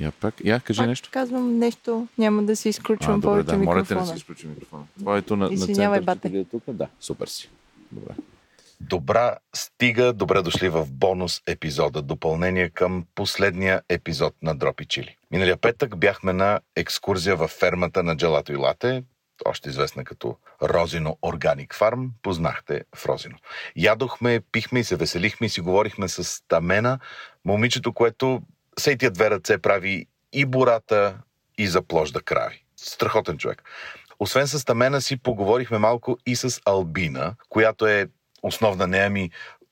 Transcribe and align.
Я 0.00 0.12
пак, 0.12 0.34
я 0.44 0.60
кажи 0.60 0.78
Пак 0.78 0.88
нещо. 0.88 1.08
казвам 1.12 1.58
нещо, 1.58 2.06
няма 2.18 2.42
да 2.42 2.56
си 2.56 2.68
изключвам 2.68 3.14
а, 3.14 3.18
добре, 3.18 3.26
повече 3.26 3.46
да, 3.50 3.58
моля 3.58 3.74
те 3.74 3.80
микрофона. 3.80 4.00
не 4.00 4.06
си 4.06 4.16
изключи 4.16 4.46
микрофона. 4.46 4.84
Твоето 4.98 5.36
на, 5.36 5.46
на 5.48 5.54
Извинявай, 5.54 5.98
център. 5.98 6.14
бате. 6.14 6.38
е 6.38 6.44
тук? 6.44 6.62
Да, 6.68 6.88
супер 7.00 7.26
си. 7.26 7.50
Добре. 7.92 8.14
Добра 8.80 9.36
стига, 9.54 10.12
добре 10.12 10.42
дошли 10.42 10.68
в 10.68 10.86
бонус 10.90 11.42
епизода, 11.46 12.02
допълнение 12.02 12.70
към 12.70 13.04
последния 13.14 13.82
епизод 13.88 14.34
на 14.42 14.54
Дропи 14.54 14.84
Чили. 14.84 15.16
Миналия 15.30 15.56
петък 15.56 15.96
бяхме 15.98 16.32
на 16.32 16.60
екскурзия 16.76 17.36
в 17.36 17.48
фермата 17.48 18.02
на 18.02 18.16
Джалато 18.16 18.52
и 18.52 18.56
Лате, 18.56 19.02
още 19.44 19.68
известна 19.68 20.04
като 20.04 20.36
Розино 20.62 21.18
Органик 21.22 21.74
Фарм, 21.74 22.10
познахте 22.22 22.82
в 22.96 23.06
Розино. 23.06 23.36
Ядохме, 23.76 24.40
пихме 24.52 24.80
и 24.80 24.84
се 24.84 24.96
веселихме 24.96 25.46
и 25.46 25.50
си 25.50 25.60
говорихме 25.60 26.08
с 26.08 26.42
Тамена, 26.48 26.98
момичето, 27.44 27.92
което 27.92 28.42
сей 28.78 28.96
тия 28.96 29.10
две 29.10 29.30
ръце 29.30 29.58
прави 29.58 30.06
и 30.32 30.44
бората, 30.44 31.18
и 31.58 31.66
запложда 31.66 32.20
крави. 32.20 32.64
Страхотен 32.76 33.38
човек. 33.38 33.62
Освен 34.18 34.46
с 34.46 34.64
Тамена 34.64 35.00
си 35.00 35.16
поговорихме 35.16 35.78
малко 35.78 36.18
и 36.26 36.36
с 36.36 36.60
Албина, 36.64 37.34
която 37.48 37.86
е 37.86 38.08
основна 38.42 38.86
нея 38.86 39.10
ми 39.10 39.30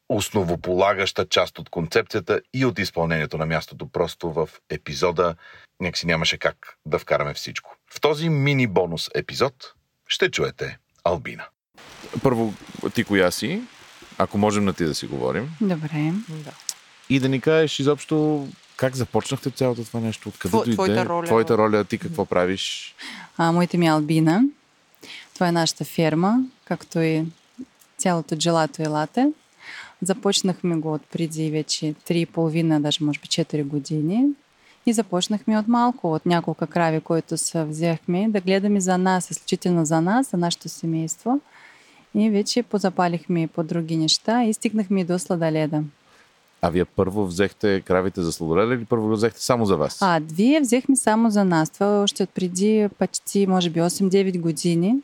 основополагаща 0.08 1.26
част 1.26 1.58
от 1.58 1.70
концепцията 1.70 2.40
и 2.54 2.64
от 2.64 2.78
изпълнението 2.78 3.38
на 3.38 3.46
мястото. 3.46 3.88
Просто 3.88 4.32
в 4.32 4.48
епизода 4.70 5.34
някакси 5.80 6.06
нямаше 6.06 6.38
как 6.38 6.76
да 6.86 6.98
вкараме 6.98 7.34
всичко. 7.34 7.76
В 7.94 8.00
този 8.00 8.28
мини 8.28 8.66
бонус 8.66 9.10
епизод 9.14 9.74
ще 10.08 10.30
чуете 10.30 10.78
Албина. 11.04 11.44
Първо, 12.22 12.54
ти 12.94 13.04
коя 13.04 13.30
си? 13.30 13.62
Ако 14.18 14.38
можем 14.38 14.64
на 14.64 14.72
ти 14.72 14.84
да 14.84 14.94
си 14.94 15.06
говорим. 15.06 15.50
Добре. 15.60 16.12
Да. 16.28 16.52
И 17.08 17.20
да 17.20 17.28
ни 17.28 17.40
кажеш 17.40 17.78
изобщо 17.78 18.48
как 18.76 18.96
започнахте 18.96 19.50
цялото 19.50 19.84
това 19.84 20.00
нещо? 20.00 20.28
Откъде 20.28 20.56
Тво- 20.56 20.64
дойде? 20.64 20.72
твоята 20.72 21.06
роля. 21.06 21.26
Твоята 21.26 21.58
роля, 21.58 21.84
ти 21.84 21.98
какво 21.98 22.24
правиш? 22.24 22.94
А, 23.36 23.52
моите 23.52 23.78
ми 23.78 23.86
е 23.86 23.90
Албина. 23.90 24.42
Това 25.34 25.48
е 25.48 25.52
нашата 25.52 25.84
ферма, 25.84 26.38
както 26.64 27.00
и 27.00 27.24
цялото 27.98 28.36
джелато 28.36 28.82
и 28.82 28.86
лате. 28.86 29.32
Започнахме 30.02 30.76
го 30.76 30.92
от 30.92 31.02
преди 31.12 31.50
вече 31.50 31.94
3,5, 32.08 32.80
даже 32.80 33.04
може 33.04 33.20
би 33.20 33.26
4 33.26 33.64
години. 33.64 34.24
И 34.86 34.92
започнахме 34.92 35.58
от 35.58 35.68
малко, 35.68 36.12
от 36.12 36.26
няколко 36.26 36.66
крави, 36.66 37.00
които 37.00 37.36
се 37.36 37.64
взехме, 37.64 38.28
да 38.28 38.40
гледаме 38.40 38.80
за 38.80 38.98
нас, 38.98 39.30
изключително 39.30 39.84
за 39.84 40.00
нас, 40.00 40.30
за 40.30 40.36
нашето 40.36 40.68
семейство. 40.68 41.40
И 42.14 42.30
вече 42.30 42.62
позапалихме 42.62 43.46
по 43.46 43.64
други 43.64 43.96
неща 43.96 44.44
и 44.44 44.54
стигнахме 44.54 45.00
и 45.00 45.04
до 45.04 45.18
сладоледа. 45.18 45.82
А 46.62 46.70
вие 46.70 46.84
първо 46.84 47.26
взехте 47.26 47.80
кравите 47.80 48.22
за 48.22 48.32
сладоледа 48.32 48.74
или 48.74 48.84
първо 48.84 49.06
го 49.08 49.12
взехте 49.12 49.42
само 49.42 49.66
за 49.66 49.76
вас? 49.76 49.98
А, 50.00 50.20
две 50.20 50.60
взехме 50.60 50.96
само 50.96 51.30
за 51.30 51.44
нас. 51.44 51.70
Това 51.70 51.86
е 51.86 51.98
още 51.98 52.22
от 52.22 52.30
преди 52.30 52.88
почти, 52.98 53.46
може 53.46 53.70
би, 53.70 53.80
8-9 53.80 54.40
години, 54.40 54.96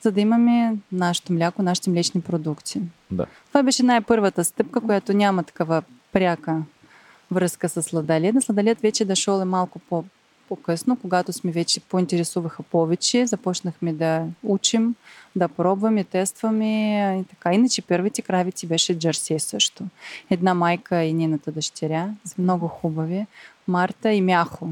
за 0.00 0.12
да 0.12 0.20
имаме 0.20 0.76
нашето 0.92 1.32
мляко, 1.32 1.62
нашите 1.62 1.90
млечни 1.90 2.20
продукти. 2.20 2.80
Да. 3.10 3.26
Това 3.48 3.62
беше 3.62 3.82
най-първата 3.82 4.44
стъпка, 4.44 4.80
която 4.80 5.12
няма 5.12 5.42
такава 5.42 5.82
пряка 6.12 6.62
връзка 7.30 7.68
с 7.68 7.82
сладалет. 7.82 8.42
Сладалет 8.42 8.80
вече 8.80 9.04
дошъл 9.04 9.40
е 9.40 9.44
малко 9.44 9.78
по- 9.78 10.04
по-късно, 10.52 10.96
когато 10.96 11.32
сме 11.32 11.52
вече 11.52 11.80
поинтересуваха 11.80 12.62
повече, 12.62 13.26
започнахме 13.26 13.92
да 13.92 14.26
учим, 14.42 14.94
да 15.36 15.48
пробваме, 15.48 16.04
тестваме 16.04 17.18
и 17.20 17.24
така. 17.24 17.52
Иначе 17.52 17.82
първите 17.82 18.22
кравици 18.22 18.66
беше 18.66 18.98
джерси 18.98 19.38
също. 19.38 19.84
Една 20.30 20.54
майка 20.54 21.02
и 21.02 21.12
нейната 21.12 21.52
дъщеря, 21.52 22.08
много 22.38 22.68
хубави. 22.68 23.26
Марта 23.68 24.12
и 24.12 24.20
Мяхо. 24.20 24.68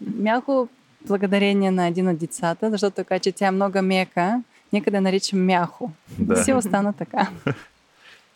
Мяхо, 0.00 0.68
благодарение 1.06 1.70
на 1.70 1.86
един 1.86 2.08
от 2.08 2.18
децата, 2.18 2.70
защото 2.70 2.96
така, 2.96 3.18
че 3.18 3.32
тя 3.32 3.46
е 3.46 3.50
много 3.50 3.82
мека, 3.82 4.42
нека 4.72 4.90
да 4.90 5.00
наричам 5.00 5.44
Мяхо. 5.44 5.90
Да. 6.18 6.42
Все 6.42 6.54
остана 6.54 6.92
така. 6.92 7.30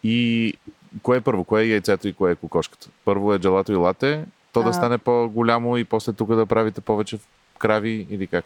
И 0.04 0.54
кое 1.02 1.16
е 1.16 1.20
първо? 1.20 1.44
Кое 1.44 1.62
е 1.62 1.68
яйцето 1.68 2.08
и 2.08 2.12
кое 2.12 2.32
е 2.32 2.34
кокошката? 2.34 2.88
Първо 3.04 3.34
е 3.34 3.38
джалато 3.38 3.72
и 3.72 3.76
лате, 3.76 4.24
то 4.52 4.62
да 4.62 4.68
А. 4.68 4.72
стане 4.72 4.98
по-голямо 4.98 5.76
и 5.76 5.84
после 5.84 6.12
тук 6.12 6.34
да 6.34 6.46
правите 6.46 6.80
повече 6.80 7.18
крави 7.58 8.06
или 8.10 8.26
как? 8.26 8.44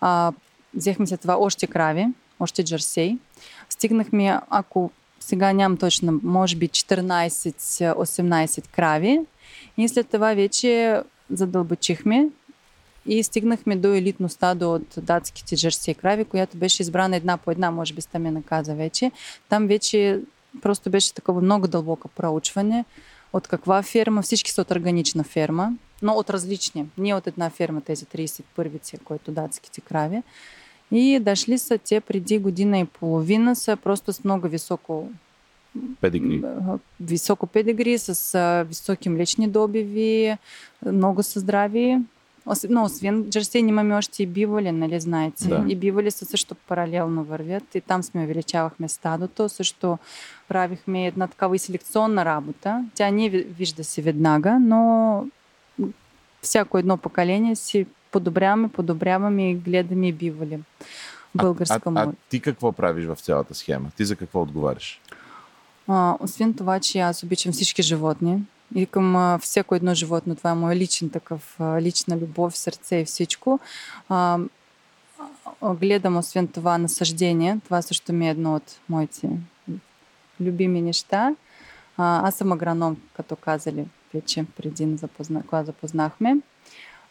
А, 0.00 0.32
взехме 0.74 1.06
след 1.06 1.20
това 1.20 1.36
още 1.36 1.66
крави, 1.66 2.06
още 2.40 2.64
джерсей. 2.64 3.18
Стигнахме, 3.68 4.40
ако 4.50 4.90
сега 5.20 5.52
нямам 5.52 5.78
точно, 5.78 6.20
може 6.22 6.56
би 6.56 6.68
14-18 6.68 8.68
крави. 8.68 9.20
И 9.76 9.88
след 9.88 10.08
това 10.08 10.34
вече 10.34 11.02
задълбачихме 11.30 12.28
и 13.06 13.22
стигнахме 13.22 13.76
до 13.76 13.88
елитно 13.88 14.28
стадо 14.28 14.74
от 14.74 14.94
датските 14.96 15.56
джерсей 15.56 15.94
крави, 15.94 16.24
която 16.24 16.56
беше 16.56 16.82
избрана 16.82 17.16
една 17.16 17.36
по 17.36 17.50
една, 17.50 17.70
може 17.70 17.94
би 17.94 18.00
сте 18.00 18.18
ме 18.18 18.30
наказа 18.30 18.74
вече. 18.74 19.10
Там 19.48 19.66
вече 19.66 20.20
просто 20.62 20.90
беше 20.90 21.14
такова 21.14 21.40
много 21.40 21.68
дълбоко 21.68 22.08
проучване 22.08 22.84
от 23.32 23.48
каква 23.48 23.82
ферма, 23.82 24.22
всички 24.22 24.50
са 24.50 24.60
от 24.60 24.70
органична 24.70 25.24
ферма, 25.24 25.72
но 26.02 26.12
от 26.12 26.30
различни. 26.30 26.86
Не 26.98 27.14
от 27.14 27.26
една 27.26 27.50
ферма, 27.50 27.80
тези 27.80 28.04
31-ци, 28.04 28.98
които 28.98 29.30
датските 29.30 29.80
крави. 29.80 30.22
И 30.92 31.18
дошли 31.20 31.58
са 31.58 31.78
те 31.78 32.00
преди 32.00 32.38
година 32.38 32.78
и 32.78 32.84
половина, 32.84 33.56
са 33.56 33.76
просто 33.76 34.12
с 34.12 34.24
много 34.24 34.48
високо 34.48 35.08
Педигри. 36.00 36.42
високо 37.00 37.46
педигри, 37.46 37.98
с 37.98 38.64
високи 38.68 39.08
млечни 39.08 39.48
добиви, 39.48 40.36
много 40.86 41.22
са 41.22 41.40
здрави. 41.40 41.98
Ос- 42.46 42.84
освен 42.84 43.30
джерсей, 43.30 43.60
имаме 43.60 43.94
още 43.94 44.22
и 44.22 44.26
биволи, 44.26 44.72
нали 44.72 45.00
знаете. 45.00 45.48
Да. 45.48 45.64
И 45.68 45.76
биволи 45.76 46.10
са 46.10 46.24
също 46.24 46.54
паралелно 46.54 47.24
вървят. 47.24 47.74
И 47.74 47.80
там 47.80 48.02
сме 48.02 48.24
увеличавахме 48.24 48.88
стадото. 48.88 49.48
Също 49.48 49.98
правихме 50.48 51.06
една 51.06 51.26
такава 51.26 51.56
и 51.56 51.58
селекционна 51.58 52.24
работа. 52.24 52.84
Тя 52.94 53.10
не 53.10 53.28
ви- 53.28 53.46
вижда 53.48 53.84
се 53.84 54.02
веднага, 54.02 54.58
но 54.60 55.24
всяко 56.42 56.78
едно 56.78 56.96
поколение 56.96 57.56
си 57.56 57.86
подобряваме, 58.10 58.68
подобряваме 58.68 59.50
и 59.50 59.54
гледаме 59.54 60.08
и 60.08 60.12
биволи. 60.12 60.58
Българска 61.34 61.80
а, 61.86 61.92
а, 61.94 62.02
а 62.02 62.12
ти 62.28 62.40
какво 62.40 62.72
правиш 62.72 63.04
в 63.06 63.16
цялата 63.16 63.54
схема? 63.54 63.90
Ти 63.96 64.04
за 64.04 64.16
какво 64.16 64.42
отговаряш? 64.42 65.00
А, 65.88 66.16
освен 66.20 66.54
това, 66.54 66.80
че 66.80 66.98
аз 66.98 67.22
обичам 67.22 67.52
всички 67.52 67.82
животни 67.82 68.42
и 68.74 68.86
към 68.86 69.16
а, 69.16 69.38
всяко 69.38 69.74
едно 69.74 69.94
животно, 69.94 70.34
това 70.34 70.50
е 70.50 70.54
моя 70.54 70.76
личен 70.76 71.10
такъв, 71.10 71.60
а, 71.60 71.80
лична 71.80 72.16
любов, 72.16 72.56
сърце 72.56 72.96
и 72.96 73.04
всичко. 73.04 73.60
А, 74.08 74.38
а, 75.62 75.74
гледам 75.74 76.16
освен 76.16 76.48
това 76.48 76.78
насъждение. 76.78 77.58
Това 77.64 77.82
също 77.82 78.12
ми 78.12 78.26
е 78.26 78.30
едно 78.30 78.54
от 78.54 78.80
моите 78.88 79.28
любими 80.40 80.82
неща. 80.82 81.34
А, 81.96 82.28
аз 82.28 82.34
съм 82.34 82.52
агроном, 82.52 82.96
като 83.16 83.36
казали 83.36 83.84
вече 84.14 84.44
преди, 84.56 84.86
да 84.86 84.96
запозна, 84.96 85.42
когато 85.46 85.66
запознахме. 85.66 86.36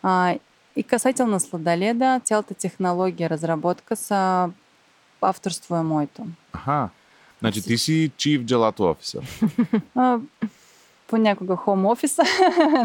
А, 0.03 0.35
и 0.75 0.83
касателно 0.83 1.39
сладоледа, 1.39 2.21
цялата 2.23 2.53
технология, 2.53 3.29
разработка 3.29 3.95
са 3.95 4.49
авторство 5.21 5.75
е 5.75 5.83
моето. 5.83 6.25
Аха. 6.53 6.89
Значи 7.39 7.61
ти 7.61 7.77
си 7.77 8.11
чиев 8.17 8.41
джалато 8.41 8.83
офисър. 8.83 9.23
Понякога 11.11 11.55
хом 11.55 11.85
офиса, 11.85 12.23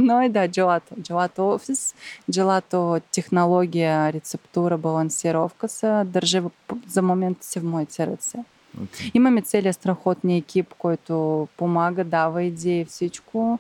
но 0.01 0.23
и 0.23 0.29
да, 0.29 0.49
джелато. 0.49 0.95
Джелато 1.01 1.49
офис, 1.49 1.95
джелато 2.31 3.01
технология, 3.13 4.13
рецептура, 4.13 4.79
балансировка 4.79 5.69
са 5.69 6.05
държа 6.07 6.43
за 6.89 7.03
момента 7.03 7.47
си 7.47 7.61
в 7.61 7.65
моите 7.65 8.07
ръце. 8.07 8.39
Okay. 8.81 9.11
Имаме 9.15 9.43
целият 9.43 9.77
страхотния 9.77 10.39
екип, 10.39 10.75
който 10.79 11.49
помага, 11.57 12.05
дава 12.05 12.43
идеи, 12.43 12.85
всичко, 12.85 13.59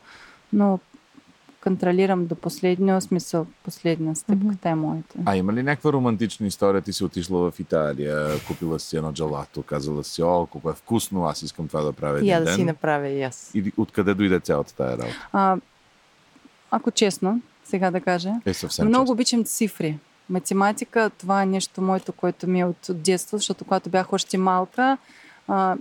но 0.53 0.79
контролирам 1.67 2.27
до 2.27 2.35
последния 2.35 3.01
смисъл, 3.01 3.47
последна 3.65 4.15
стъпката 4.15 4.69
е 4.69 4.75
моята. 4.75 5.19
А 5.25 5.37
има 5.37 5.53
ли 5.53 5.63
някаква 5.63 5.93
романтична 5.93 6.47
история? 6.47 6.83
Ти 6.83 6.93
си 6.93 7.05
отишла 7.05 7.51
в 7.51 7.61
Италия, 7.61 8.41
купила 8.47 8.81
си 8.81 8.97
едно 8.97 9.13
джалато, 9.13 9.63
казала 9.63 10.05
си, 10.05 10.23
о, 10.23 10.47
колко 10.47 10.71
е 10.71 10.75
вкусно, 10.75 11.25
аз 11.25 11.43
искам 11.43 11.69
това 11.69 11.81
да 11.81 11.93
правя 11.93 12.19
един 12.19 12.31
Я 12.31 12.39
да 12.39 12.45
ден. 12.45 12.55
си 12.55 12.65
направя 12.65 13.09
и 13.09 13.23
аз. 13.23 13.51
И 13.55 13.73
откъде 13.77 14.15
дойде 14.15 14.41
цялата 14.41 14.75
тая 14.75 14.99
работа? 14.99 15.29
А, 15.33 15.57
ако 16.71 16.91
честно, 16.91 17.41
сега 17.65 17.91
да 17.91 18.01
кажа, 18.01 18.33
Е 18.45 18.55
съвсем 18.55 18.89
Много 18.89 19.05
честно. 19.05 19.13
обичам 19.13 19.45
цифри. 19.45 19.99
Математика, 20.31 21.11
това 21.19 21.43
е 21.43 21.47
нещо 21.47 21.83
моето, 21.83 22.13
което 22.13 22.47
ми 22.47 22.61
е 22.61 22.65
от, 22.65 22.89
от 22.89 23.03
детство, 23.03 23.37
защото 23.39 23.65
когато 23.65 23.91
бях 23.91 24.13
още 24.13 24.39
малка, 24.39 24.99
а, 25.49 25.77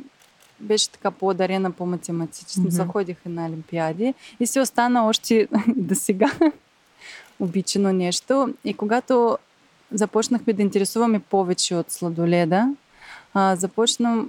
беше 0.60 0.90
така 0.90 1.12
по-дарена 1.12 1.72
по 1.72 1.86
математически. 1.86 2.60
Mm-hmm. 2.60 2.82
Мгм. 2.82 2.92
Ходих 2.92 3.18
и 3.26 3.30
на 3.30 3.46
олимпиади 3.46 4.14
и 4.40 4.48
си 4.48 4.60
остана 4.60 5.08
още 5.08 5.48
до 5.68 5.96
сега 5.96 6.32
обичано 7.40 7.94
нещо. 7.94 8.54
И 8.64 8.74
когато 8.74 9.38
започнахме 9.92 10.54
да 10.54 10.62
интересуваме 10.62 11.20
повече 11.20 11.76
от 11.76 11.92
сладоледа, 11.92 12.76
а, 13.34 13.56
започна 13.56 14.26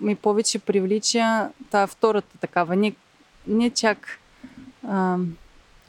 ми 0.00 0.16
повече 0.16 0.58
привлича 0.58 1.48
та 1.70 1.86
втората 1.86 2.38
такава, 2.38 2.76
не, 2.76 2.94
не 3.46 3.70
чак 3.70 4.18
а, 4.88 5.18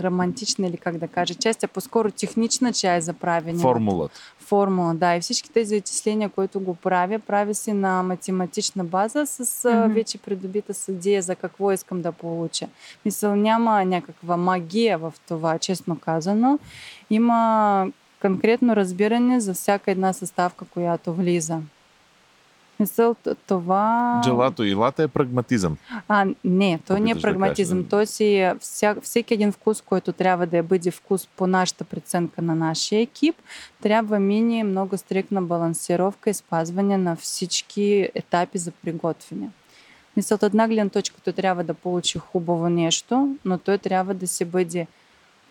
романтична 0.01 0.68
или 0.68 0.78
как 0.78 0.98
да 0.98 1.07
кажа 1.07 1.36
част, 1.36 1.63
а 1.63 1.68
по-скоро 1.68 2.12
технична 2.12 2.74
част 2.74 3.06
за 3.06 3.13
правене. 3.13 3.60
Формулата. 3.60 4.19
Формула, 4.40 4.94
да. 4.94 5.16
И 5.16 5.22
всички 5.22 5.50
тези 5.50 5.75
изчисления, 5.75 6.30
които 6.30 6.60
го 6.60 6.75
правя, 6.75 7.19
прави 7.19 7.54
си 7.54 7.74
на 7.74 8.04
математична 8.04 8.84
база 8.84 9.25
с 9.25 9.45
mm-hmm. 9.45 9.94
вече 9.94 10.18
придобита 10.18 10.74
съдия 10.74 11.22
за 11.22 11.36
какво 11.36 11.72
искам 11.72 12.01
да 12.01 12.12
получа. 12.12 12.68
Мисъл, 13.06 13.36
няма 13.36 13.86
някаква 13.86 14.38
магия 14.38 14.98
в 14.98 15.13
това, 15.28 15.60
честно 15.60 16.00
казано. 16.00 16.60
Има 17.10 17.88
конкретно 18.22 18.75
разбиране 18.75 19.39
за 19.39 19.54
всяка 19.54 19.92
една 19.92 20.13
съставка, 20.13 20.66
която 20.66 21.13
влиза. 21.13 21.60
Мисъл, 22.84 23.14
т- 23.14 23.36
това... 23.36 24.22
Джелато 24.24 24.64
и 24.64 24.74
лата 24.74 25.04
е 25.04 25.08
прагматизъм. 25.08 25.78
А, 26.08 26.26
не, 26.44 26.80
той 26.88 27.00
не 27.00 27.12
е 27.12 27.16
прагматизъм. 27.16 27.82
да. 27.84 27.90
Той 27.90 28.06
си 28.06 28.52
вся, 28.60 28.96
всеки 29.02 29.34
един 29.34 29.52
вкус, 29.52 29.82
който 29.82 30.12
трябва 30.12 30.48
да 30.48 30.64
бъде 30.64 30.92
вкус 30.92 31.28
по 31.28 31.48
нашата 31.48 31.84
преценка 31.84 32.42
на 32.42 32.56
нашия 32.56 33.02
екип, 33.02 33.36
трябва 33.82 34.20
мини 34.20 34.64
много 34.64 34.98
стрикна 34.98 35.42
балансировка 35.42 36.30
и 36.30 36.34
спазване 36.34 36.98
на 36.98 37.16
всички 37.16 38.10
етапи 38.16 38.58
за 38.58 38.72
приготвяне. 38.72 39.50
Мисля, 40.18 40.36
от 40.36 40.44
една 40.44 40.68
гледна 40.68 40.90
точка 40.90 41.22
той 41.24 41.34
трябва 41.34 41.64
да 41.64 41.74
получи 41.74 42.20
хубаво 42.20 42.70
нещо, 42.70 43.36
но 43.46 43.58
той 43.58 43.78
трябва 43.78 44.14
да 44.14 44.28
се 44.28 44.46
бъде 44.46 44.88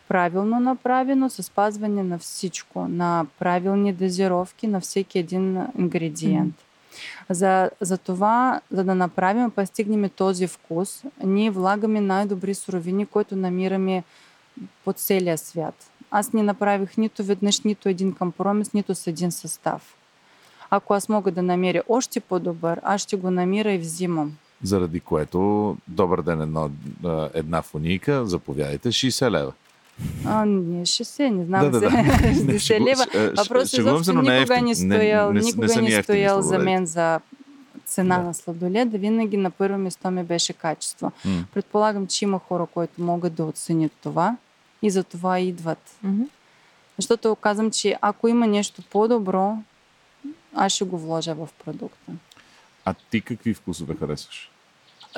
правилно 0.08 0.60
направено, 0.60 1.30
с 1.30 1.42
спазване 1.42 2.02
на 2.02 2.18
всичко, 2.18 2.88
на 2.88 3.26
правилни 3.38 3.92
дозировки 3.92 4.66
на 4.66 4.80
всеки 4.80 5.18
един 5.18 5.66
ингредиент. 5.78 6.54
За, 7.30 7.70
за 7.80 7.98
това, 7.98 8.60
за 8.70 8.84
да 8.84 8.94
направим, 8.94 9.50
па 9.50 9.66
стигнем 9.66 10.10
този 10.16 10.46
вкус, 10.46 11.04
ние 11.24 11.50
влагаме 11.50 12.00
най-добри 12.00 12.54
суровини, 12.54 13.06
които 13.06 13.36
намираме 13.36 14.04
по 14.84 14.92
целия 14.92 15.38
свят. 15.38 15.90
Аз 16.10 16.32
не 16.32 16.42
направих 16.42 16.96
нито 16.96 17.24
веднъж, 17.24 17.60
нито 17.60 17.88
един 17.88 18.14
компромис, 18.14 18.72
нито 18.72 18.94
с 18.94 19.06
един 19.06 19.32
състав. 19.32 19.96
Ако 20.70 20.94
аз 20.94 21.08
мога 21.08 21.30
да 21.30 21.42
намеря 21.42 21.82
още 21.88 22.20
по-добър, 22.20 22.80
аз 22.84 23.00
ще 23.00 23.16
го 23.16 23.30
намира 23.30 23.72
и 23.72 23.78
взимам. 23.78 24.36
Заради 24.62 25.00
което, 25.00 25.76
добър 25.88 26.22
ден, 26.22 26.40
едно, 26.40 26.70
една 27.34 27.62
фунийка, 27.62 28.26
заповядайте, 28.26 28.88
60 28.88 29.30
лева. 29.30 29.52
А, 30.24 30.44
не 30.44 30.82
60, 30.82 31.28
не 31.28 31.44
знам, 31.44 31.62
Да, 31.62 31.70
да, 31.70 31.80
да. 31.80 31.90
Не, 31.90 32.04
60 32.04 32.56
шегу- 32.56 32.84
лева. 32.84 33.04
е, 33.04 33.44
шегувам 33.44 33.66
се, 33.66 33.80
изобщо 33.80 34.10
е 34.10 34.14
никога 34.14 34.62
не 34.62 34.74
стоял, 34.74 35.32
не, 35.32 35.40
не, 35.40 35.46
никога 35.46 35.82
не, 35.82 36.02
стоял 36.02 36.42
за 36.42 36.58
мен 36.58 36.86
за 36.86 37.20
цена 37.84 38.18
Да. 38.18 38.24
на 38.24 38.34
сладолед, 38.34 38.90
да 38.90 38.98
винаги 38.98 39.36
на 39.36 39.50
първо 39.50 39.78
место 39.78 40.10
ми 40.10 40.24
беше 40.24 40.52
качество. 40.52 41.12
М. 41.24 41.44
Предполагам, 41.54 42.06
че 42.06 42.24
има 42.24 42.38
хора, 42.38 42.66
които 42.66 43.02
могат 43.02 43.34
да 43.34 43.44
оценят 43.44 43.92
това 44.02 44.36
и 44.82 44.90
за 44.90 45.04
това 45.04 45.40
идват. 45.40 45.90
Мгм. 46.02 46.22
Защото 46.98 47.34
казвам, 47.36 47.70
че 47.70 47.96
ако 48.00 48.28
има 48.28 48.46
нещо 48.46 48.82
по-добро, 48.82 49.56
аз 50.54 50.72
ще 50.72 50.84
го 50.84 50.98
вложа 50.98 51.34
в 51.34 51.48
продукта. 51.64 52.12
А 52.84 52.94
ти 53.10 53.20
какви 53.20 53.54
вкусове 53.54 53.94
харесваш? 53.94 54.50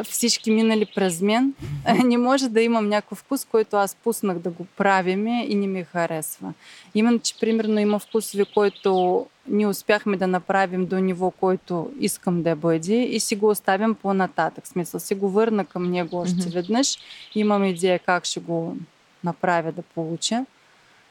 Всички 0.02 0.50
минали 0.50 0.87
през 0.94 1.20
мен. 1.20 1.55
Не 2.05 2.19
може 2.19 2.49
да 2.49 2.61
имам 2.61 2.88
някакъв 2.88 3.19
вкус, 3.19 3.44
който 3.44 3.76
аз 3.76 3.94
пуснах 3.94 4.38
да 4.38 4.50
го 4.50 4.64
правиме 4.64 5.46
и 5.49 5.55
не 5.55 5.67
ми 5.67 5.85
харесва. 5.85 6.52
Именно, 6.94 7.19
че 7.19 7.38
примерно 7.41 7.81
има 7.81 7.99
вкусове, 7.99 8.44
които 8.55 9.26
ние 9.49 9.67
успяхме 9.67 10.17
да 10.17 10.26
направим 10.26 10.87
до 10.87 10.99
ниво, 10.99 11.31
който 11.31 11.93
искам 12.00 12.43
да 12.43 12.56
бъде 12.56 13.02
и 13.02 13.20
си 13.20 13.37
го 13.37 13.49
оставям 13.49 13.94
по-нататък. 13.94 14.64
В 14.64 14.69
смисъл, 14.69 15.00
си 15.00 15.14
го 15.14 15.31
върна 15.31 15.64
към 15.64 15.91
него 15.91 16.17
още 16.17 16.50
веднъж. 16.50 16.99
Имам 17.35 17.64
идея 17.64 17.99
как 17.99 18.25
ще 18.25 18.41
го 18.41 18.76
направя 19.25 19.73
да 19.73 19.82
получа. 19.82 20.44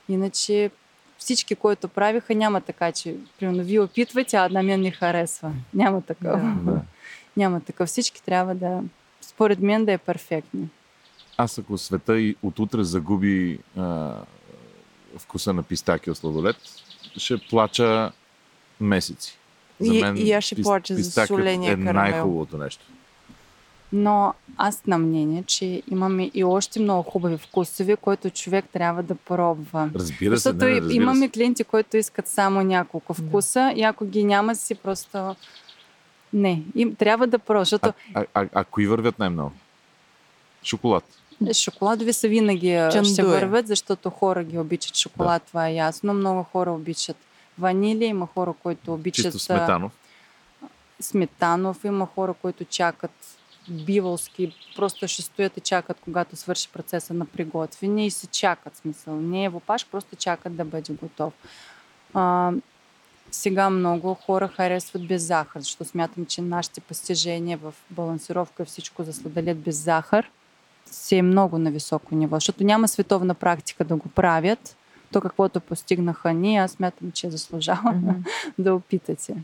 Иначе 0.10 0.72
всички, 1.18 1.56
които 1.56 1.88
правиха, 1.88 2.36
няма 2.36 2.62
така, 2.62 2.92
че 2.92 3.16
примерно 3.40 3.64
вие 3.64 3.80
опитвате, 3.80 4.38
а 4.38 4.50
на 4.50 4.64
мен 4.64 4.82
не 4.82 4.92
харесва. 4.92 5.52
Няма 5.74 6.02
такъв. 6.02 6.42
Да. 6.42 6.72
Да. 6.72 6.82
Няма 7.38 7.60
такъв. 7.60 7.90
Всички 7.90 8.24
трябва 8.24 8.56
да, 8.56 8.82
според 9.22 9.60
мен, 9.60 9.86
да 9.86 9.92
е 9.92 9.98
перфектни. 9.98 10.68
Аз 11.38 11.58
ако 11.58 11.78
света 11.78 12.18
и 12.18 12.36
от 12.44 12.60
утре 12.60 12.84
загуби 12.84 13.60
а, 13.78 14.14
вкуса 15.18 15.54
на 15.54 15.64
пистакио 15.64 16.16
сладолет, 16.16 16.56
ще 17.18 17.38
плача 17.40 18.12
месеци. 18.80 19.38
За 19.80 19.94
И- 19.94 20.02
мен 20.02 20.18
и 20.18 20.32
аз 20.32 20.44
ще 20.44 20.56
пис- 20.56 20.64
плача 20.64 20.96
за 20.96 21.26
соления 21.28 21.72
е 21.72 21.76
карамел. 21.76 21.94
най-хубавото 21.94 22.58
нещо. 22.58 22.86
Но 23.94 24.34
аз 24.58 24.86
на 24.86 24.98
мнение, 24.98 25.44
че 25.44 25.82
имаме 25.88 26.32
и 26.34 26.44
още 26.44 26.80
много 26.80 27.04
хубави 27.04 27.38
вкусови, 27.38 27.96
които 27.96 28.30
човек 28.30 28.66
трябва 28.74 29.04
да 29.04 29.16
пробва. 29.16 29.90
Разбира 29.96 30.30
се, 30.30 30.42
Защото 30.42 30.66
не, 30.66 30.72
и- 30.72 30.76
разбира 30.76 30.94
имаме 30.94 31.26
се. 31.26 31.32
клиенти, 31.32 31.64
които 31.64 31.98
искат 31.98 32.28
само 32.28 32.62
няколко 32.62 33.14
вкуса 33.14 33.74
и 33.76 33.84
ако 33.84 34.06
ги 34.06 34.24
няма 34.24 34.56
си 34.56 34.76
просто... 34.76 35.36
Не, 36.34 36.64
им 36.76 36.96
трябва 36.96 37.28
да 37.28 37.40
пробва, 37.40 37.62
защото 37.62 37.88
А, 37.88 37.94
а, 38.14 38.26
а, 38.34 38.48
а 38.54 38.64
кои 38.64 38.88
вървят 38.88 39.20
най-много? 39.20 39.52
Шоколад. 40.64 41.04
шоколадови 41.54 42.14
са 42.14 42.28
винаги 42.28 42.74
а, 42.74 42.92
ще 42.92 43.04
Чандуе. 43.16 43.26
вървят, 43.40 43.68
защото 43.68 44.10
хора 44.10 44.44
ги 44.44 44.58
обичат 44.60 44.96
шоколад, 44.96 45.44
това 45.44 45.68
е 45.68 45.74
ясно. 45.74 46.14
Много 46.14 46.44
хора 46.44 46.72
обичат 46.72 47.18
ванилия, 47.60 48.08
има 48.08 48.28
хора, 48.28 48.54
които 48.64 48.94
обичат 48.94 49.24
Чисто 49.26 49.40
сметанов. 49.40 49.92
сметанов, 51.00 51.84
има 51.84 52.06
хора, 52.06 52.34
които 52.34 52.66
чакат 52.66 53.38
биволски, 53.70 54.56
просто 54.76 55.08
ще 55.08 55.22
стоят 55.22 55.58
и 55.58 55.62
чакат, 55.62 55.98
когато 56.04 56.36
свърши 56.36 56.70
процеса 56.70 57.14
на 57.14 57.26
приготвяне 57.26 58.06
и 58.06 58.12
се 58.12 58.28
чакат, 58.28 58.76
смисъл. 58.78 59.16
Не 59.16 59.44
е 59.44 59.50
в 59.50 59.56
опаш, 59.56 59.86
просто 59.92 60.16
чакат 60.16 60.56
да 60.56 60.66
бъде 60.66 60.94
готов. 60.94 61.34
А, 62.14 62.52
сега 63.36 63.70
много 63.70 64.14
хора 64.14 64.48
харесват 64.48 65.08
без 65.08 65.24
захар, 65.24 65.60
защото 65.60 65.86
смятам, 65.86 66.26
че 66.26 66.42
нашите 66.42 66.82
постижения 66.82 67.58
в 67.58 67.74
балансировка 67.90 68.64
и 68.64 68.66
всичко 68.66 69.04
за 69.04 69.14
сладолет 69.14 69.60
без 69.60 69.76
захар 69.76 70.32
си 70.86 71.16
е 71.16 71.22
много 71.22 71.58
на 71.58 71.72
високо 71.72 72.16
ниво, 72.16 72.36
защото 72.36 72.64
няма 72.64 72.88
световна 72.88 73.34
практика 73.34 73.84
да 73.84 73.96
го 73.96 74.10
правят. 74.10 74.78
То 75.12 75.22
каквото 75.22 75.60
постигнаха 75.60 76.34
ние, 76.34 76.60
аз 76.60 76.72
смятам, 76.72 77.12
че 77.12 77.30
заслужава 77.30 77.92
Мгм. 77.92 78.10
да 78.58 78.76
опитате. 78.76 79.36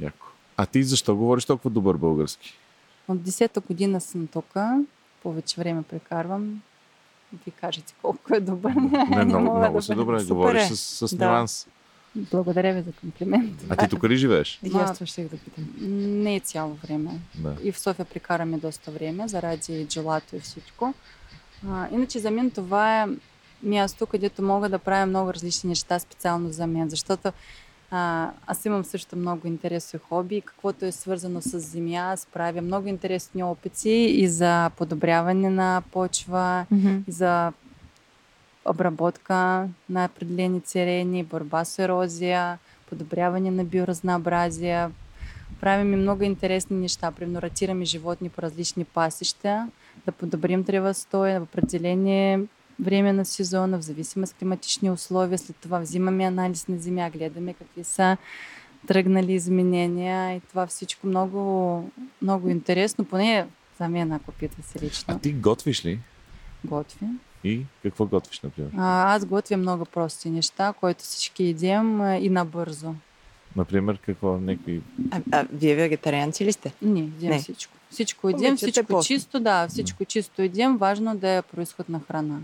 Яко. 0.00 0.26
А 0.56 0.66
ти 0.66 0.82
защо 0.82 1.16
говориш 1.16 1.44
толкова 1.44 1.70
добър 1.70 1.96
български? 1.96 2.58
От 3.08 3.18
10-та 3.18 3.60
година 3.60 4.00
съм 4.00 4.26
тук, 4.26 4.54
повече 5.22 5.60
време 5.60 5.82
прекарвам. 5.82 6.62
Ви 7.46 7.50
кажете 7.50 7.94
колко 8.02 8.34
е 8.34 8.40
добър. 8.40 8.72
Не, 9.10 9.24
много, 9.24 9.44
мога 9.44 9.58
много 9.58 9.80
да 9.80 9.94
добре. 9.94 10.24
Говориш 10.24 10.62
е. 10.62 10.76
с, 10.76 11.08
с 11.08 11.16
Да. 11.16 11.46
Благодаря 12.14 12.74
ви 12.74 12.82
за 12.82 12.92
комплимент. 12.92 13.64
А 13.68 13.76
ти 13.76 13.88
тук 13.88 14.04
ли 14.04 14.16
живееш? 14.16 14.60
И 14.64 14.70
аз 14.74 14.94
това 14.94 15.06
ще 15.06 15.24
да 15.24 15.36
питам. 15.36 15.64
Не 16.22 16.36
е 16.36 16.40
цяло 16.40 16.74
време. 16.74 17.10
Да. 17.34 17.56
И 17.62 17.72
в 17.72 17.78
София 17.78 18.04
прекараме 18.04 18.58
доста 18.58 18.90
време, 18.90 19.28
заради 19.28 19.86
джелато 19.88 20.36
и 20.36 20.40
всичко. 20.40 20.94
А, 21.68 21.88
иначе 21.92 22.18
за 22.18 22.30
мен 22.30 22.50
това 22.50 23.02
е 23.02 23.06
място, 23.62 24.06
където 24.06 24.42
мога 24.42 24.68
да 24.68 24.78
правя 24.78 25.06
много 25.06 25.34
различни 25.34 25.68
неща 25.68 25.98
специално 25.98 26.52
за 26.52 26.66
мен, 26.66 26.90
защото 26.90 27.32
а, 27.90 28.30
аз 28.46 28.64
имам 28.64 28.84
също 28.84 29.16
много 29.16 29.48
интерес 29.48 29.94
и 29.94 29.98
хоби, 30.08 30.40
каквото 30.40 30.84
е 30.84 30.92
свързано 30.92 31.40
с 31.40 31.60
земя, 31.60 31.96
аз 31.96 32.26
правя 32.32 32.62
много 32.62 32.88
интересни 32.88 33.42
опити 33.42 33.90
и 33.90 34.28
за 34.28 34.70
подобряване 34.76 35.50
на 35.50 35.82
почва, 35.92 36.66
за 37.08 37.52
обработка 38.64 39.68
на 39.88 40.04
определени 40.04 40.60
терени, 40.60 41.24
борба 41.24 41.64
с 41.64 41.78
ерозия, 41.78 42.58
подобряване 42.88 43.50
на 43.50 43.64
биоразнообразие. 43.64 44.88
Правим 45.60 45.92
и 45.92 45.96
много 45.96 46.22
интересни 46.22 46.76
неща. 46.76 47.10
Примерно 47.10 47.42
ратираме 47.42 47.84
животни 47.84 48.28
по 48.28 48.42
различни 48.42 48.84
пасища, 48.84 49.68
да 50.06 50.12
подобрим 50.12 50.62
древостоя 50.62 51.40
в 51.40 51.42
определение 51.42 52.40
време 52.80 53.12
на 53.12 53.24
сезона, 53.24 53.78
в 53.78 53.82
зависимост 53.82 54.32
от 54.32 54.38
климатични 54.38 54.90
условия. 54.90 55.38
След 55.38 55.56
това 55.56 55.78
взимаме 55.78 56.24
анализ 56.24 56.68
на 56.68 56.78
земя, 56.78 57.10
гледаме 57.10 57.54
какви 57.54 57.84
са 57.84 58.16
тръгнали 58.86 59.32
изменения 59.32 60.36
и 60.36 60.40
това 60.40 60.66
всичко 60.66 61.06
много, 61.06 61.90
много 62.22 62.48
интересно, 62.48 63.04
поне 63.04 63.46
за 63.78 63.88
мен, 63.88 64.12
ако 64.12 64.32
пита 64.32 64.62
се 64.62 64.84
лично. 64.84 65.14
А 65.14 65.18
ти 65.18 65.32
готвиш 65.32 65.84
ли? 65.84 66.00
Готви. 66.64 67.06
И 67.44 67.64
какво 67.82 68.06
готвиш, 68.06 68.40
например? 68.40 68.70
А, 68.76 69.14
аз 69.14 69.24
готвя 69.24 69.56
много 69.56 69.84
прости 69.84 70.30
неща, 70.30 70.74
които 70.80 71.04
всички 71.04 71.44
едем 71.44 72.00
и 72.00 72.30
набързо. 72.30 72.94
Например, 73.56 73.98
какво? 73.98 74.38
Някакви... 74.38 74.82
А, 75.10 75.20
а 75.32 75.46
вие 75.52 75.74
вегетарианци 75.74 76.44
ли 76.44 76.52
сте? 76.52 76.72
Не, 76.82 77.00
едем 77.00 77.30
Не. 77.30 77.38
всичко. 77.38 77.72
Всичко 77.90 78.28
едем, 78.28 78.52
Обичате 78.52 78.70
всичко 78.70 78.86
просто. 78.86 79.08
чисто, 79.08 79.40
да, 79.40 79.68
всичко 79.68 80.04
чисто 80.04 80.42
едем. 80.42 80.76
Важно 80.76 81.16
да 81.16 81.28
е 81.28 81.42
происход 81.42 81.88
на 81.88 82.00
храна. 82.00 82.38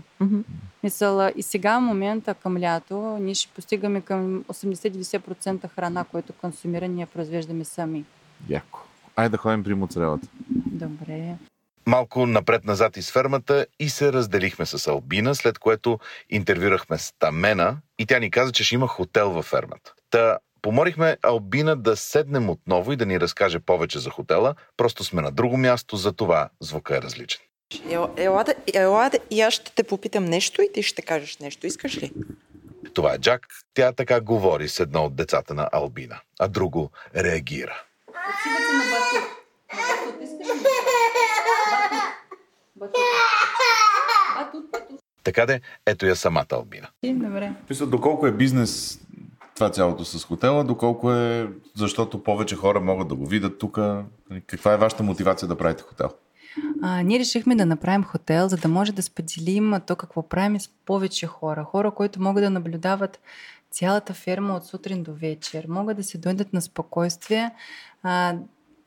Мисъл, 0.83 1.19
а, 1.19 1.31
и 1.35 1.43
сега 1.43 1.79
в 1.79 1.81
момента 1.81 2.33
към 2.33 2.57
лято 2.57 3.17
ние 3.21 3.33
ще 3.33 3.53
постигаме 3.53 4.01
към 4.01 4.43
80-90% 4.43 5.69
храна, 5.69 6.03
което 6.03 6.33
консумираме, 6.33 6.93
ние 6.93 7.05
произвеждаме 7.05 7.65
сами. 7.65 8.05
Яко. 8.49 8.79
Айде 9.15 9.29
да 9.29 9.37
ходим 9.37 9.63
при 9.63 9.73
моцарелата. 9.73 10.27
Добре. 10.49 11.35
Малко 11.89 12.25
напред-назад 12.25 12.97
из 12.97 13.11
фермата 13.11 13.65
и 13.79 13.89
се 13.89 14.13
разделихме 14.13 14.65
с 14.65 14.87
Албина, 14.87 15.35
след 15.35 15.59
което 15.59 15.99
интервюрахме 16.29 16.97
Стамена 16.97 17.77
и 17.99 18.05
тя 18.05 18.19
ни 18.19 18.31
каза, 18.31 18.51
че 18.51 18.63
ще 18.63 18.75
има 18.75 18.87
хотел 18.87 19.31
във 19.31 19.45
фермата. 19.45 19.93
Та 20.09 20.37
помолихме 20.61 21.17
Албина 21.23 21.75
да 21.75 21.95
седнем 21.97 22.49
отново 22.49 22.91
и 22.91 22.95
да 22.95 23.05
ни 23.05 23.19
разкаже 23.19 23.59
повече 23.59 23.99
за 23.99 24.09
хотела. 24.09 24.55
Просто 24.77 25.03
сме 25.03 25.21
на 25.21 25.31
друго 25.31 25.57
място, 25.57 25.97
за 25.97 26.11
това 26.13 26.49
звука 26.59 26.97
е 26.97 27.01
различен. 27.01 27.41
Ела, 27.89 28.09
ела, 28.17 28.43
да- 28.43 28.55
ела 28.73 29.09
да- 29.09 29.19
и 29.29 29.41
аз 29.41 29.53
ще 29.53 29.71
те 29.75 29.83
попитам 29.83 30.25
нещо 30.25 30.61
и 30.61 30.69
ти 30.73 30.83
ще 30.83 31.01
кажеш 31.01 31.37
нещо. 31.37 31.67
Искаш 31.67 31.97
ли? 31.97 32.11
Това 32.93 33.13
е 33.13 33.17
Джак. 33.17 33.47
Тя 33.73 33.91
така 33.91 34.21
говори 34.21 34.69
с 34.69 34.79
едно 34.79 35.05
от 35.05 35.15
децата 35.15 35.53
на 35.53 35.69
Албина, 35.71 36.19
а 36.39 36.47
друго 36.47 36.91
реагира. 37.15 37.81
Отивате 38.07 38.73
на 38.73 38.83
батут. 38.91 39.29
На 39.73 39.81
батут 39.81 40.21
искаш 40.23 40.47
ли? 40.47 40.69
Батут. 42.79 42.95
Батут, 44.37 44.71
батут. 44.71 44.99
Така 45.23 45.45
де, 45.45 45.61
ето 45.85 46.05
я 46.05 46.15
самата 46.15 46.45
Албина. 46.51 46.87
Добре. 47.03 47.53
Мисля, 47.69 47.85
доколко 47.85 48.27
е 48.27 48.31
бизнес 48.31 48.99
това 49.55 49.71
цялото 49.71 50.05
с 50.05 50.25
хотела, 50.25 50.63
доколко 50.63 51.11
е, 51.11 51.49
защото 51.75 52.23
повече 52.23 52.55
хора 52.55 52.79
могат 52.79 53.07
да 53.07 53.15
го 53.15 53.25
видят 53.25 53.59
тук. 53.59 53.79
Каква 54.47 54.73
е 54.73 54.77
вашата 54.77 55.03
мотивация 55.03 55.47
да 55.47 55.57
правите 55.57 55.83
хотел? 55.83 56.09
А, 56.81 57.01
ние 57.01 57.19
решихме 57.19 57.55
да 57.55 57.65
направим 57.65 58.03
хотел, 58.03 58.47
за 58.47 58.57
да 58.57 58.67
може 58.67 58.91
да 58.91 59.01
споделим 59.01 59.73
то 59.87 59.95
какво 59.95 60.29
правим 60.29 60.59
с 60.59 60.69
повече 60.85 61.27
хора. 61.27 61.63
Хора, 61.63 61.91
които 61.91 62.21
могат 62.21 62.43
да 62.43 62.49
наблюдават 62.49 63.19
цялата 63.71 64.13
ферма 64.13 64.55
от 64.55 64.65
сутрин 64.65 65.03
до 65.03 65.13
вечер. 65.13 65.65
Могат 65.69 65.97
да 65.97 66.03
се 66.03 66.17
дойдат 66.17 66.53
на 66.53 66.61
спокойствие, 66.61 67.51
а, 68.03 68.35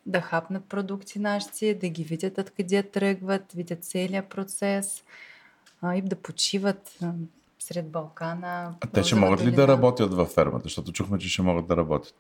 да 0.07 0.21
хапнат 0.21 0.65
продукти 0.65 1.19
наши, 1.19 1.75
да 1.75 1.89
ги 1.89 2.05
видят 2.05 2.39
откъде 2.39 2.83
тръгват, 2.83 3.53
видят 3.53 3.85
целият 3.85 4.29
процес 4.29 5.03
а, 5.83 5.97
и 5.97 6.03
да 6.03 6.17
почиват 6.17 6.99
а, 7.03 7.13
сред 7.59 7.91
Балкана. 7.91 8.75
А 8.81 8.87
те 8.87 9.03
ще 9.03 9.15
могат 9.15 9.45
ли 9.45 9.51
да 9.51 9.69
работят 9.69 10.15
във 10.15 10.29
фермата? 10.29 10.63
Защото 10.63 10.93
чухме, 10.93 11.19
че 11.19 11.29
ще 11.29 11.43
могат 11.43 11.67
да 11.67 11.77
работят. 11.77 12.15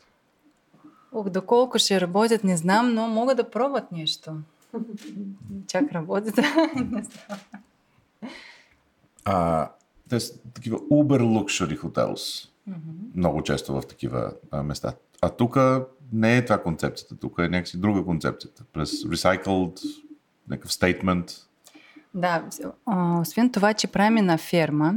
Ох, 1.12 1.29
доколко 1.29 1.79
ще 1.79 2.01
работят, 2.01 2.45
не 2.45 2.57
знам, 2.57 2.95
но 2.95 3.09
могат 3.09 3.37
да 3.37 3.51
пробват 3.51 3.93
нещо. 3.93 4.33
Чак 5.67 5.93
работят. 5.93 6.37
не 6.77 7.03
знам. 7.03 7.39
А, 9.25 9.71
те 10.09 10.21
са 10.21 10.39
такива 10.55 10.79
Uber 10.79 11.23
Luxury 11.23 11.79
Hotels. 11.79 12.49
Много 13.15 13.43
често 13.43 13.81
в 13.81 13.83
такива 13.89 14.33
а, 14.51 14.62
места. 14.62 14.95
А 15.21 15.29
тук 15.29 15.57
не 16.12 16.37
е 16.37 16.45
това 16.45 16.62
концепцията. 16.62 17.16
Тук 17.16 17.38
е 17.38 17.49
някакси 17.49 17.81
друга 17.81 18.04
концепцията. 18.04 18.64
През 18.73 18.90
recycled, 18.90 19.81
някакъв 20.49 20.73
стейтмент. 20.73 21.31
Да, 22.14 22.45
освен 23.21 23.52
това, 23.52 23.75
че 23.75 23.87
правим 23.87 24.25
на 24.25 24.38
ферма, 24.38 24.95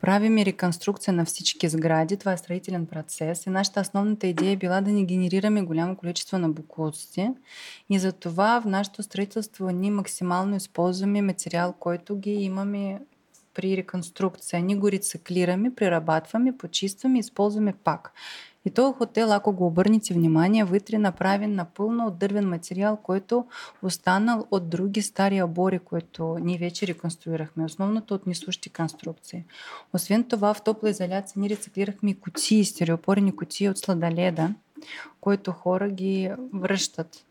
правим 0.00 0.38
и 0.38 0.46
реконструкция 0.46 1.14
на 1.14 1.24
всички 1.24 1.68
сгради. 1.68 2.16
Това 2.16 2.32
е 2.32 2.36
строителен 2.36 2.86
процес. 2.86 3.46
И 3.46 3.50
нашата 3.50 3.80
основната 3.80 4.26
идея 4.26 4.52
е 4.52 4.56
била 4.56 4.80
да 4.80 4.90
не 4.90 5.04
генерираме 5.04 5.62
голямо 5.62 5.96
количество 5.96 6.38
на 6.38 6.48
буклуци. 6.48 7.30
И 7.90 7.98
за 7.98 8.12
това 8.12 8.60
в 8.60 8.64
нашето 8.64 9.02
строителство 9.02 9.70
ние 9.70 9.90
максимално 9.90 10.56
използваме 10.56 11.22
материал, 11.22 11.72
който 11.72 12.16
ги 12.16 12.30
имаме 12.30 13.00
при 13.54 13.76
реконструкция. 13.76 14.62
Ние 14.62 14.76
го 14.76 14.92
рециклираме, 14.92 15.74
преработваме, 15.74 16.56
почистваме 16.56 17.18
използваме 17.18 17.72
пак. 17.72 18.12
И 18.64 18.70
този 18.70 18.94
хотел, 18.94 19.32
ако 19.32 19.52
го 19.52 19.66
обърнете 19.66 20.14
внимание, 20.14 20.64
вътре 20.64 20.96
е 20.96 20.98
направен 20.98 21.54
напълно 21.54 22.06
от 22.06 22.18
дървен 22.18 22.48
материал, 22.48 22.96
който 22.96 23.46
останал 23.82 24.46
от 24.50 24.68
други 24.68 25.02
стари 25.02 25.42
обори, 25.42 25.78
които 25.78 26.36
ние 26.40 26.58
вече 26.58 26.86
реконструирахме. 26.86 27.64
Основното 27.64 28.14
от 28.14 28.26
несущи 28.26 28.70
конструкции. 28.70 29.44
Освен 29.92 30.24
това, 30.24 30.54
в 30.54 30.62
топла 30.62 30.90
изоляция 30.90 31.40
ние 31.40 31.50
рециклирахме 31.50 32.10
и 32.10 32.20
кутии, 32.20 32.64
стереопорни 32.64 33.36
кутии 33.36 33.68
от 33.68 33.78
сладоледа, 33.78 34.54
които 35.20 35.52
хора 35.52 35.88
ги 35.88 36.30
връщат. 36.54 37.24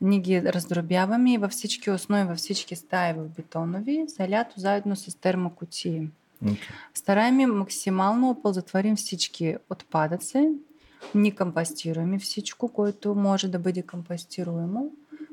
Ние 0.00 0.18
ги 0.18 0.42
раздробяваме 0.42 1.32
и 1.32 1.38
във 1.38 1.50
всички 1.50 1.90
основи, 1.90 2.24
във 2.24 2.38
всички 2.38 2.76
стаи 2.76 3.12
в 3.12 3.28
бетонови, 3.28 4.04
за 4.08 4.28
лято 4.28 4.60
заедно 4.60 4.96
с 4.96 5.20
термокутии. 5.20 6.08
Okay. 6.44 6.58
Стараеме 6.94 7.46
максимално 7.46 8.30
оползотворим 8.30 8.96
всички 8.96 9.56
отпадъци, 9.70 10.50
ни 11.14 11.34
компостираме 11.34 12.18
всичко, 12.18 12.68
което 12.72 13.14
може 13.14 13.48
да 13.48 13.58
бъде 13.58 13.82
компостируемо. 13.82 14.90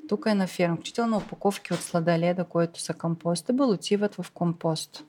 Тук 0.07 0.25
е 0.27 0.35
на 0.35 0.47
ферма, 0.47 0.75
включително 0.75 1.17
опаковки 1.17 1.73
от 1.73 1.79
сладоледа, 1.79 2.43
които 2.43 2.79
са 2.81 2.93
компостабъл, 2.93 3.69
отиват 3.69 4.15
в 4.15 4.31
компост. 4.33 5.05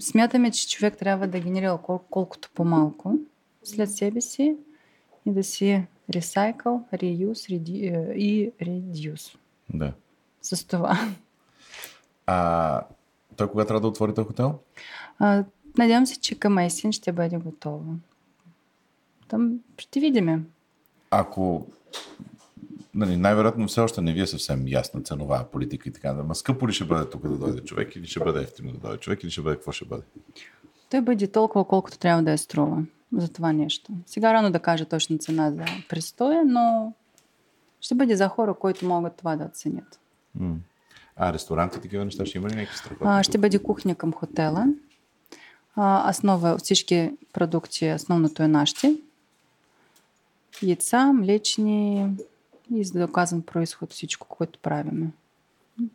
Смятаме, 0.00 0.50
че 0.50 0.68
човек 0.68 0.98
трябва 0.98 1.26
да 1.26 1.40
генерира 1.40 1.78
кол- 1.82 2.02
колкото 2.10 2.50
по-малко 2.54 3.18
след 3.62 3.92
себе 3.92 4.20
си 4.20 4.56
и 5.26 5.32
да 5.32 5.44
си 5.44 5.86
ресайкъл, 6.14 6.84
реюз 6.94 7.48
е, 7.48 7.52
и 8.16 8.52
редюс. 8.62 9.36
Да. 9.74 9.92
С 10.42 10.66
това. 10.66 10.98
А 12.26 12.80
той 13.36 13.48
кога 13.50 13.64
трябва 13.64 13.80
да 13.80 13.86
отвори 13.86 14.14
този 14.14 14.26
хотел? 14.26 14.58
А, 15.18 15.44
надявам 15.78 16.06
се, 16.06 16.20
че 16.20 16.38
към 16.38 16.58
есен 16.58 16.92
ще 16.92 17.12
бъде 17.12 17.36
готово. 17.36 17.94
Там 19.28 19.58
ще 19.78 20.00
видим. 20.00 20.46
Ако 21.10 21.66
нали, 22.94 23.16
най-вероятно 23.16 23.68
все 23.68 23.80
още 23.80 24.00
не 24.00 24.12
ви 24.12 24.20
е 24.20 24.26
съвсем 24.26 24.68
ясна 24.68 25.02
ценова 25.02 25.44
политика 25.52 25.88
и 25.88 25.92
така, 25.92 26.12
да, 26.12 26.22
ма 26.22 26.34
скъпо 26.34 26.68
ли 26.68 26.72
ще 26.72 26.84
бъде 26.84 27.10
тук 27.10 27.28
да 27.28 27.38
дойде 27.38 27.60
човек 27.60 27.96
или 27.96 28.06
ще 28.06 28.20
бъде 28.20 28.40
ефтино 28.40 28.72
да 28.72 28.78
дойде 28.78 28.98
човек 28.98 29.22
или 29.22 29.30
ще 29.30 29.42
бъде 29.42 29.56
какво 29.56 29.72
ще 29.72 29.84
бъде? 29.84 30.02
Той 30.90 31.00
бъде 31.00 31.26
толкова, 31.26 31.64
колкото 31.64 31.98
трябва 31.98 32.22
да 32.22 32.30
я 32.30 32.38
струва 32.38 32.82
за 33.12 33.32
това 33.32 33.52
нещо. 33.52 33.92
Сега 34.06 34.34
рано 34.34 34.50
да 34.50 34.58
кажа 34.58 34.84
точна 34.84 35.18
цена 35.18 35.50
за 35.50 35.64
престоя, 35.88 36.44
но 36.46 36.92
ще 37.80 37.94
бъде 37.94 38.16
за 38.16 38.28
хора, 38.28 38.54
които 38.54 38.86
могат 38.86 39.16
това 39.16 39.36
да 39.36 39.44
оценят. 39.44 40.00
М. 40.34 40.56
А 41.16 41.32
ресторанти, 41.32 41.80
такива 41.80 42.04
неща 42.04 42.26
ще 42.26 42.38
има 42.38 42.48
ли 42.48 42.54
някакви 42.54 42.78
страхотни? 42.78 43.24
Ще 43.24 43.38
бъде 43.38 43.58
кухня 43.58 43.94
към 43.94 44.12
хотела. 44.12 44.66
А, 45.76 46.10
основа, 46.10 46.58
всички 46.58 47.12
продукти, 47.32 47.92
основното 47.96 48.42
е 48.42 48.48
нашите. 48.48 48.96
Яйца, 50.62 51.12
млечни 51.12 52.10
и 52.74 52.84
за 52.84 53.06
доказан 53.06 53.42
происход 53.42 53.92
всичко, 53.92 54.28
което 54.28 54.58
правиме. 54.58 55.06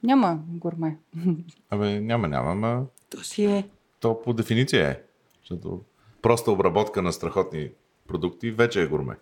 Няма 0.03 0.39
гурме. 0.47 0.97
Абе, 1.69 1.99
няма, 1.99 2.27
няма, 2.27 2.55
ма 2.55 2.85
То 3.09 3.23
си 3.23 3.45
е. 3.45 3.69
то 3.99 4.21
по 4.21 4.33
дефиниция 4.33 4.89
е. 4.89 5.01
Защото 5.39 5.81
проста 6.21 6.51
обработка 6.51 7.01
на 7.01 7.13
страхотни 7.13 7.69
продукти 8.07 8.51
вече 8.51 8.81
е 8.81 8.87
гурме. 8.87 9.15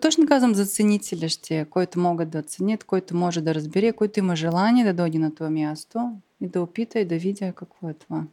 Точно 0.00 0.26
казвам 0.26 0.54
за 0.54 0.66
ценители 0.66 1.28
ще, 1.28 1.66
който 1.70 1.98
могат 1.98 2.30
да 2.30 2.38
оценят, 2.38 2.84
който 2.84 3.16
може 3.16 3.40
да 3.40 3.54
разбере, 3.54 3.92
който 3.92 4.18
има 4.18 4.36
желание 4.36 4.84
да 4.84 4.94
дойде 4.94 5.18
на 5.18 5.34
това 5.34 5.50
място 5.50 6.10
и 6.40 6.48
да 6.48 6.60
опита 6.60 7.00
и 7.00 7.04
да 7.04 7.18
видя 7.18 7.52
какво 7.52 7.88
е 7.88 7.94
това. 7.94 8.24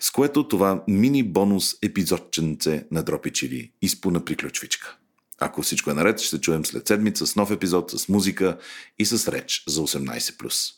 С 0.00 0.10
което 0.10 0.48
това 0.48 0.84
мини 0.88 1.22
бонус 1.22 1.76
епизодченце 1.82 2.86
на 2.90 3.02
Дропи 3.02 3.32
Чили 3.32 3.72
изпуна 3.82 4.24
приключвичка. 4.24 4.96
Ако 5.40 5.62
всичко 5.62 5.90
е 5.90 5.94
наред, 5.94 6.20
ще 6.20 6.40
чуем 6.40 6.64
след 6.64 6.88
седмица 6.88 7.26
с 7.26 7.36
нов 7.36 7.50
епизод 7.50 7.90
с 7.90 8.08
музика 8.08 8.58
и 8.98 9.04
с 9.04 9.32
реч 9.32 9.64
за 9.68 9.80
18+. 9.80 10.74